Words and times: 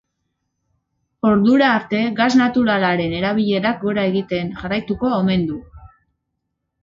Ordura 1.31 1.67
arte, 1.73 1.99
gas 2.19 2.29
naturalaren 2.39 3.13
erabilerak 3.19 3.79
gora 3.89 4.07
egiten 4.13 4.49
jarraituko 4.63 5.11
omen 5.19 5.45
du. 5.51 5.61